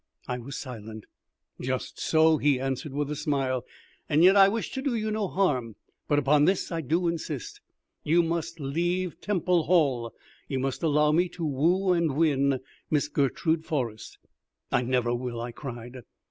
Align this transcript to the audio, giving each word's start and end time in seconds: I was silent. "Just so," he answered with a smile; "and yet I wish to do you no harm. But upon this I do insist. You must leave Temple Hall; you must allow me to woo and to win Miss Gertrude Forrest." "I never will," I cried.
I 0.27 0.39
was 0.39 0.57
silent. 0.57 1.05
"Just 1.61 1.99
so," 1.99 2.39
he 2.39 2.59
answered 2.59 2.91
with 2.91 3.11
a 3.11 3.15
smile; 3.15 3.65
"and 4.09 4.23
yet 4.23 4.35
I 4.35 4.47
wish 4.49 4.71
to 4.71 4.81
do 4.81 4.95
you 4.95 5.11
no 5.11 5.27
harm. 5.27 5.75
But 6.07 6.17
upon 6.17 6.45
this 6.45 6.71
I 6.71 6.81
do 6.81 7.07
insist. 7.07 7.61
You 8.03 8.23
must 8.23 8.59
leave 8.59 9.21
Temple 9.21 9.65
Hall; 9.65 10.11
you 10.47 10.57
must 10.57 10.81
allow 10.81 11.11
me 11.11 11.29
to 11.29 11.45
woo 11.45 11.93
and 11.93 12.09
to 12.09 12.15
win 12.15 12.61
Miss 12.89 13.09
Gertrude 13.09 13.63
Forrest." 13.63 14.17
"I 14.71 14.81
never 14.81 15.13
will," 15.13 15.39
I 15.39 15.51
cried. 15.51 15.99